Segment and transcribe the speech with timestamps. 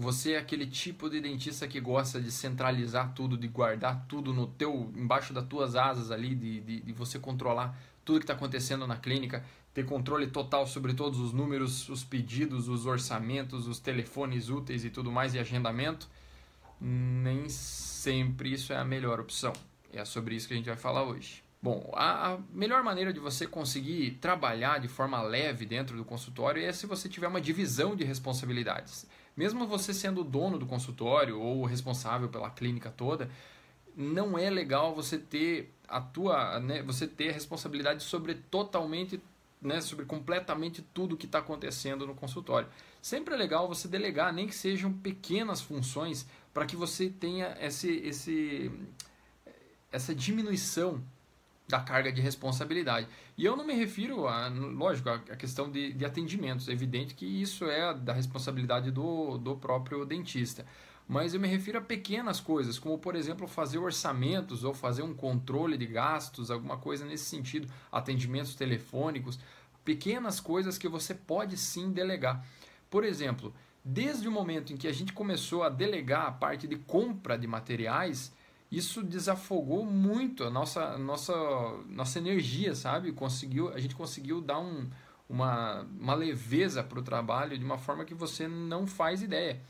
[0.00, 4.46] você é aquele tipo de dentista que gosta de centralizar tudo, de guardar tudo no
[4.46, 8.86] teu, embaixo das tuas asas ali, de, de, de você controlar tudo que está acontecendo
[8.86, 9.44] na clínica,
[9.74, 14.90] ter controle total sobre todos os números, os pedidos, os orçamentos, os telefones úteis e
[14.90, 16.08] tudo mais e agendamento,
[16.80, 19.52] nem sempre isso é a melhor opção.
[19.92, 21.42] É sobre isso que a gente vai falar hoje.
[21.62, 26.72] Bom, a, melhor maneira de você conseguir trabalhar de forma leve dentro do consultório é
[26.72, 29.06] se você tiver uma divisão de responsabilidades.
[29.40, 33.30] Mesmo você sendo o dono do consultório ou responsável pela clínica toda,
[33.96, 39.18] não é legal você ter a tua, né, você ter responsabilidade sobre totalmente,
[39.58, 42.68] né, sobre completamente tudo que está acontecendo no consultório.
[43.00, 47.90] Sempre é legal você delegar, nem que sejam pequenas funções, para que você tenha esse,
[48.00, 48.70] esse,
[49.90, 51.02] essa diminuição
[51.70, 53.06] da carga de responsabilidade.
[53.38, 56.68] E eu não me refiro a, lógico, a, questão de, de atendimentos.
[56.68, 60.66] É evidente que isso é da responsabilidade do, do próprio dentista.
[61.08, 65.12] Mas eu me refiro a pequenas coisas, como por exemplo fazer orçamentos ou fazer um
[65.14, 69.38] controle de gastos, alguma coisa nesse sentido, atendimentos telefônicos,
[69.84, 72.44] pequenas coisas que você pode sim delegar.
[72.88, 73.52] Por exemplo,
[73.84, 77.46] desde o momento em que a gente começou a delegar a parte de compra de
[77.46, 78.32] materiais,
[78.70, 81.34] isso desafogou muito a nossa, nossa,
[81.88, 83.12] nossa energia, sabe?
[83.12, 84.88] Conseguiu, a gente conseguiu dar um,
[85.28, 89.60] uma, uma leveza para o trabalho de uma forma que você não faz ideia.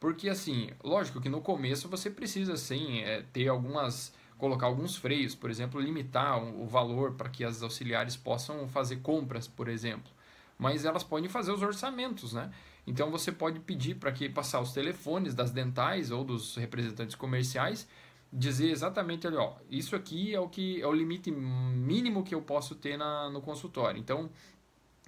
[0.00, 5.34] Porque assim, lógico que no começo você precisa sim é, ter algumas colocar alguns freios,
[5.34, 10.12] por exemplo, limitar o valor para que as auxiliares possam fazer compras, por exemplo.
[10.56, 12.50] Mas elas podem fazer os orçamentos, né?
[12.86, 17.86] Então você pode pedir para que passar os telefones das dentais ou dos representantes comerciais
[18.32, 22.42] dizer exatamente ali, ó, isso aqui é o que é o limite mínimo que eu
[22.42, 23.98] posso ter na, no consultório.
[23.98, 24.30] Então,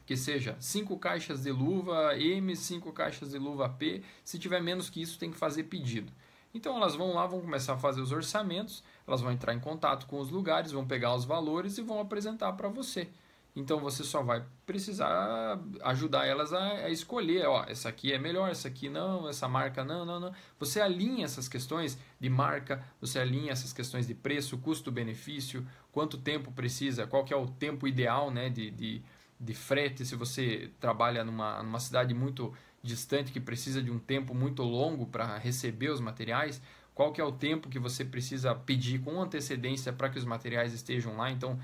[0.06, 4.90] que seja 5 caixas de luva M, 5 caixas de luva P, se tiver menos
[4.90, 6.12] que isso tem que fazer pedido.
[6.52, 10.06] Então elas vão lá, vão começar a fazer os orçamentos, elas vão entrar em contato
[10.06, 13.08] com os lugares, vão pegar os valores e vão apresentar para você.
[13.54, 18.50] Então você só vai precisar ajudar elas a, a, escolher, ó, essa aqui é melhor,
[18.50, 20.32] essa aqui não, essa marca não, não, não.
[20.58, 26.52] Você alinha essas questões de marca, você alinha essas questões de preço, custo-benefício, quanto tempo
[26.52, 29.02] precisa, qual que é o tempo ideal né, de, de,
[29.38, 34.34] de frete, se você trabalha numa, numa cidade muito distante que precisa de um tempo
[34.34, 36.62] muito longo para receber os materiais,
[36.94, 40.72] qual que é o tempo que você precisa pedir com antecedência para que os materiais
[40.72, 41.58] estejam lá, então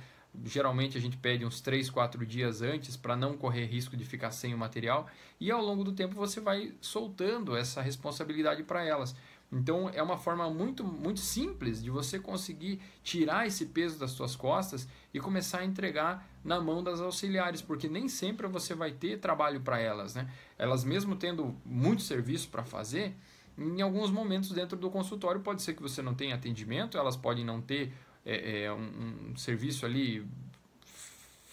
[0.44, 4.30] geralmente a gente pede uns 3, 4 dias antes para não correr risco de ficar
[4.30, 5.06] sem o material
[5.40, 9.14] e ao longo do tempo você vai soltando essa responsabilidade para elas.
[9.50, 14.34] Então é uma forma muito, muito simples de você conseguir tirar esse peso das suas
[14.34, 19.18] costas e começar a entregar na mão das auxiliares, porque nem sempre você vai ter
[19.18, 20.14] trabalho para elas.
[20.14, 20.28] Né?
[20.58, 23.16] Elas mesmo tendo muito serviço para fazer,
[23.56, 27.44] em alguns momentos dentro do consultório pode ser que você não tenha atendimento, elas podem
[27.44, 27.92] não ter
[28.26, 30.26] é, é um, um serviço ali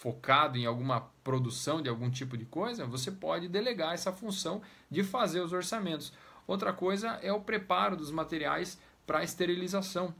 [0.04, 5.02] focado em alguma produção de algum tipo de coisa, você pode delegar essa função de
[5.02, 6.12] fazer os orçamentos.
[6.46, 10.14] Outra coisa é o preparo dos materiais para esterilização.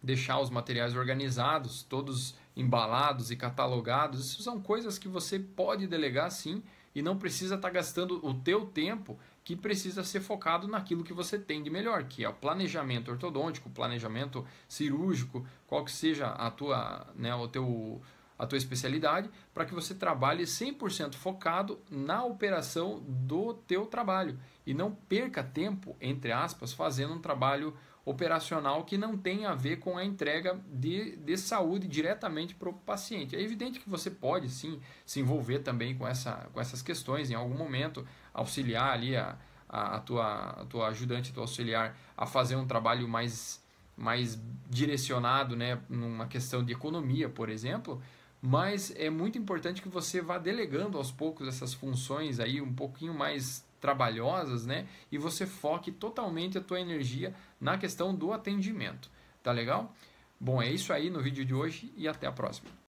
[0.00, 6.30] Deixar os materiais organizados, todos embalados e catalogados, isso são coisas que você pode delegar
[6.30, 6.62] sim
[6.98, 11.12] e não precisa estar tá gastando o teu tempo que precisa ser focado naquilo que
[11.12, 16.50] você tem de melhor, que é o planejamento ortodôntico, planejamento cirúrgico, qual que seja a
[16.50, 18.02] tua, né, o teu,
[18.36, 24.36] a tua especialidade, para que você trabalhe 100% focado na operação do teu trabalho.
[24.66, 27.74] E não perca tempo, entre aspas, fazendo um trabalho
[28.08, 32.72] operacional que não tem a ver com a entrega de, de saúde diretamente para o
[32.72, 33.36] paciente.
[33.36, 37.34] É evidente que você pode sim se envolver também com, essa, com essas questões em
[37.34, 39.36] algum momento, auxiliar ali a,
[39.68, 43.62] a, a, tua, a tua ajudante, tua auxiliar a fazer um trabalho mais,
[43.94, 48.02] mais direcionado né, numa questão de economia, por exemplo,
[48.40, 53.14] mas é muito importante que você vá delegando aos poucos essas funções aí um pouquinho
[53.14, 54.86] mais trabalhosas, né?
[55.10, 59.10] E você foque totalmente a tua energia na questão do atendimento.
[59.42, 59.94] Tá legal?
[60.38, 62.78] Bom, é isso aí no vídeo de hoje e até a próxima.